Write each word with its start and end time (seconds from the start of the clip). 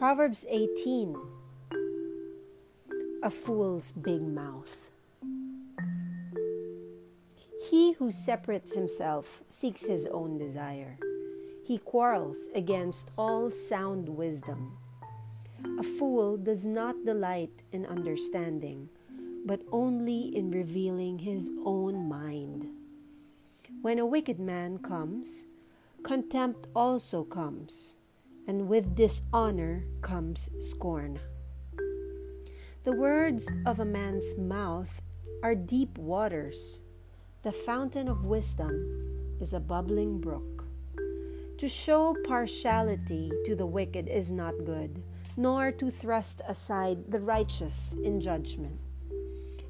Proverbs 0.00 0.46
18 0.48 1.14
A 3.22 3.28
fool's 3.28 3.92
big 3.92 4.22
mouth. 4.22 4.88
He 7.68 7.92
who 7.92 8.10
separates 8.10 8.74
himself 8.74 9.42
seeks 9.50 9.84
his 9.84 10.06
own 10.06 10.38
desire. 10.38 10.96
He 11.66 11.76
quarrels 11.76 12.48
against 12.54 13.10
all 13.18 13.50
sound 13.50 14.08
wisdom. 14.08 14.78
A 15.78 15.82
fool 15.82 16.38
does 16.38 16.64
not 16.64 17.04
delight 17.04 17.60
in 17.70 17.84
understanding, 17.84 18.88
but 19.44 19.60
only 19.70 20.34
in 20.34 20.50
revealing 20.50 21.18
his 21.18 21.50
own 21.62 22.08
mind. 22.08 22.68
When 23.82 23.98
a 23.98 24.06
wicked 24.06 24.40
man 24.40 24.78
comes, 24.78 25.44
contempt 26.02 26.68
also 26.74 27.22
comes, 27.22 27.96
and 28.46 28.68
with 28.68 28.94
dishonor 28.94 29.84
comes 30.02 30.48
scorn. 30.58 31.18
The 32.84 32.96
words 32.96 33.52
of 33.66 33.78
a 33.78 33.84
man's 33.84 34.38
mouth 34.38 35.00
are 35.42 35.54
deep 35.54 35.98
waters. 35.98 36.82
The 37.42 37.52
fountain 37.52 38.08
of 38.08 38.26
wisdom 38.26 39.36
is 39.40 39.52
a 39.52 39.60
bubbling 39.60 40.20
brook. 40.20 40.64
To 41.58 41.68
show 41.68 42.16
partiality 42.26 43.30
to 43.44 43.54
the 43.54 43.66
wicked 43.66 44.08
is 44.08 44.30
not 44.30 44.64
good, 44.64 45.02
nor 45.36 45.70
to 45.72 45.90
thrust 45.90 46.40
aside 46.48 47.10
the 47.10 47.20
righteous 47.20 47.94
in 48.02 48.20
judgment. 48.20 48.80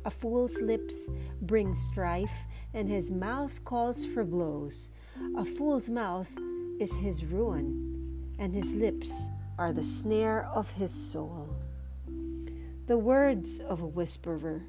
A 0.05 0.11
fool's 0.11 0.61
lips 0.63 1.09
bring 1.43 1.75
strife, 1.75 2.47
and 2.73 2.89
his 2.89 3.11
mouth 3.11 3.65
calls 3.65 4.07
for 4.07 4.25
blows. 4.25 4.91
A 5.37 5.45
fool's 5.45 5.91
mouth 5.91 6.33
is 6.79 6.97
his 6.97 7.25
ruin, 7.25 8.00
and 8.41 8.55
his 8.55 8.75
lips 8.75 9.31
are 9.59 9.73
the 9.73 9.85
snare 9.85 10.49
of 10.55 10.73
his 10.73 10.91
soul. 10.91 11.55
The 12.87 12.99
words 12.99 13.61
of 13.61 13.83
a 13.83 13.87
whisperer 13.87 14.63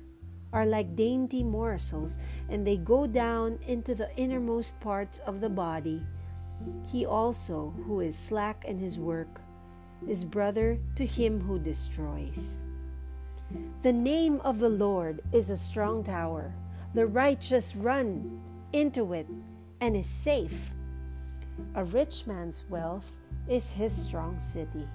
are 0.53 0.66
like 0.66 0.97
dainty 0.97 1.41
morsels, 1.41 2.19
and 2.50 2.67
they 2.67 2.75
go 2.75 3.08
down 3.08 3.58
into 3.66 3.95
the 3.95 4.13
innermost 4.17 4.80
parts 4.81 5.19
of 5.19 5.39
the 5.39 5.50
body. 5.50 6.03
He 6.91 7.05
also, 7.05 7.73
who 7.88 8.02
is 8.02 8.17
slack 8.17 8.66
in 8.66 8.78
his 8.78 9.00
work, 9.00 9.39
is 10.08 10.25
brother 10.25 10.78
to 10.97 11.06
him 11.06 11.39
who 11.39 11.58
destroys. 11.58 12.59
The 13.81 13.94
name 13.94 14.41
of 14.41 14.59
the 14.59 14.69
Lord 14.69 15.22
is 15.31 15.50
a 15.50 15.58
strong 15.58 16.03
tower. 16.03 16.53
The 16.94 17.08
righteous 17.08 17.75
run 17.75 18.41
into 18.73 19.13
it 19.13 19.28
and 19.80 19.95
is 19.95 20.08
safe. 20.08 20.72
A 21.75 21.83
rich 21.83 22.28
man's 22.28 22.66
wealth 22.69 23.13
is 23.47 23.72
his 23.72 23.94
strong 23.94 24.39
city, 24.39 24.88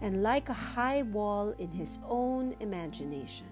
and 0.00 0.22
like 0.22 0.48
a 0.48 0.52
high 0.52 1.02
wall 1.02 1.54
in 1.58 1.70
his 1.70 1.98
own 2.08 2.54
imagination. 2.60 3.46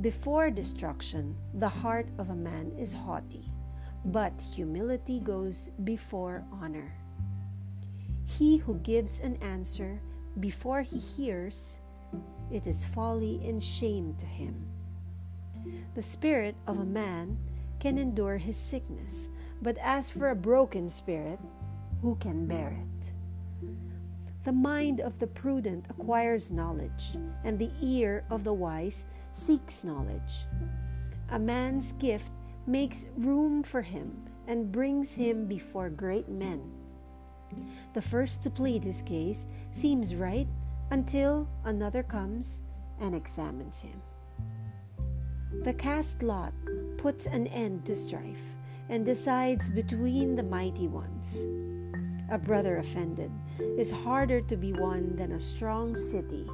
Before 0.00 0.50
destruction, 0.50 1.36
the 1.54 1.68
heart 1.68 2.08
of 2.18 2.30
a 2.30 2.34
man 2.34 2.72
is 2.78 2.92
haughty, 2.92 3.44
but 4.04 4.32
humility 4.54 5.20
goes 5.20 5.70
before 5.84 6.44
honor. 6.52 6.92
He 8.26 8.56
who 8.58 8.76
gives 8.80 9.20
an 9.20 9.36
answer 9.36 10.00
before 10.40 10.82
he 10.82 10.98
hears, 10.98 11.80
it 12.50 12.66
is 12.66 12.84
folly 12.84 13.40
and 13.46 13.62
shame 13.62 14.14
to 14.18 14.26
him. 14.26 14.66
The 15.94 16.02
spirit 16.02 16.56
of 16.66 16.78
a 16.78 16.84
man 16.84 17.38
can 17.78 17.98
endure 17.98 18.38
his 18.38 18.56
sickness, 18.56 19.30
but 19.62 19.78
as 19.78 20.10
for 20.10 20.30
a 20.30 20.34
broken 20.36 20.88
spirit, 20.88 21.38
who 22.02 22.16
can 22.16 22.46
bear 22.46 22.76
it? 22.82 23.03
The 24.44 24.52
mind 24.52 25.00
of 25.00 25.18
the 25.18 25.26
prudent 25.26 25.86
acquires 25.88 26.50
knowledge, 26.50 27.16
and 27.44 27.58
the 27.58 27.70
ear 27.80 28.24
of 28.30 28.44
the 28.44 28.52
wise 28.52 29.06
seeks 29.32 29.84
knowledge. 29.84 30.46
A 31.30 31.38
man's 31.38 31.92
gift 31.92 32.30
makes 32.66 33.08
room 33.16 33.62
for 33.62 33.82
him 33.82 34.28
and 34.46 34.70
brings 34.70 35.14
him 35.14 35.46
before 35.46 35.88
great 35.88 36.28
men. 36.28 36.60
The 37.94 38.02
first 38.02 38.42
to 38.42 38.50
plead 38.50 38.84
his 38.84 39.02
case 39.02 39.46
seems 39.70 40.14
right 40.14 40.48
until 40.90 41.48
another 41.64 42.02
comes 42.02 42.62
and 43.00 43.14
examines 43.14 43.80
him. 43.80 44.02
The 45.62 45.74
cast 45.74 46.22
lot 46.22 46.52
puts 46.98 47.26
an 47.26 47.46
end 47.46 47.86
to 47.86 47.96
strife 47.96 48.56
and 48.88 49.06
decides 49.06 49.70
between 49.70 50.36
the 50.36 50.42
mighty 50.42 50.88
ones. 50.88 51.46
A 52.30 52.38
brother 52.38 52.78
offended 52.78 53.30
is 53.78 53.90
harder 53.90 54.40
to 54.40 54.56
be 54.56 54.72
won 54.72 55.14
than 55.16 55.32
a 55.32 55.38
strong 55.38 55.94
city, 55.94 56.48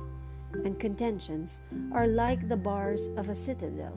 and 0.65 0.79
contentions 0.79 1.61
are 1.93 2.07
like 2.07 2.49
the 2.49 2.57
bars 2.57 3.09
of 3.17 3.29
a 3.29 3.35
citadel. 3.35 3.97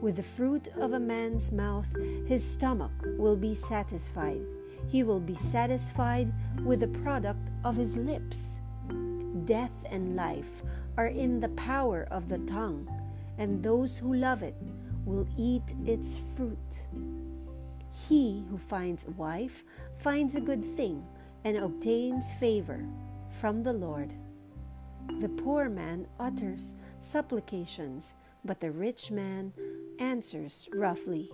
With 0.00 0.16
the 0.16 0.22
fruit 0.22 0.68
of 0.76 0.92
a 0.92 1.00
man's 1.00 1.50
mouth, 1.50 1.88
his 2.26 2.44
stomach 2.44 2.92
will 3.18 3.36
be 3.36 3.54
satisfied. 3.54 4.42
He 4.88 5.02
will 5.02 5.20
be 5.20 5.34
satisfied 5.34 6.32
with 6.62 6.80
the 6.80 6.88
product 6.88 7.50
of 7.64 7.76
his 7.76 7.96
lips. 7.96 8.60
Death 9.46 9.84
and 9.90 10.14
life 10.14 10.62
are 10.96 11.08
in 11.08 11.40
the 11.40 11.48
power 11.50 12.06
of 12.10 12.28
the 12.28 12.38
tongue, 12.38 12.88
and 13.38 13.62
those 13.62 13.96
who 13.98 14.14
love 14.14 14.42
it 14.42 14.56
will 15.04 15.26
eat 15.36 15.74
its 15.84 16.16
fruit. 16.36 16.86
He 18.08 18.44
who 18.50 18.58
finds 18.58 19.06
a 19.06 19.10
wife 19.12 19.64
finds 19.96 20.34
a 20.34 20.40
good 20.40 20.64
thing 20.64 21.04
and 21.44 21.56
obtains 21.56 22.32
favor 22.32 22.84
from 23.40 23.62
the 23.62 23.72
Lord. 23.72 24.14
The 25.20 25.28
poor 25.28 25.68
man 25.68 26.06
utters 26.18 26.74
supplications, 27.00 28.14
but 28.44 28.60
the 28.60 28.72
rich 28.72 29.10
man 29.10 29.52
answers 29.98 30.68
roughly. 30.74 31.30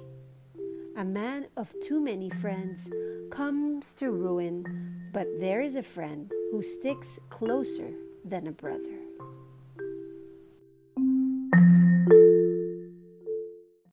A 0.97 1.05
man 1.05 1.47
of 1.57 1.75
too 1.83 2.01
many 2.01 2.31
friends 2.31 2.91
comes 3.31 3.95
to 3.95 4.11
ruin, 4.11 4.65
but 5.13 5.27
there 5.39 5.61
is 5.61 5.77
a 5.77 5.83
friend 5.83 6.31
who 6.51 6.63
sticks 6.63 7.19
closer 7.31 7.93
than 8.25 8.47
a 8.47 8.53
brother. 8.53 9.10